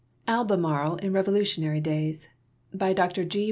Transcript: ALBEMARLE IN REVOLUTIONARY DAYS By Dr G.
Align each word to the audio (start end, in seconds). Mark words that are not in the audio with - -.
ALBEMARLE 0.27 0.95
IN 0.95 1.13
REVOLUTIONARY 1.13 1.79
DAYS 1.79 2.27
By 2.73 2.91
Dr 2.91 3.23
G. 3.23 3.39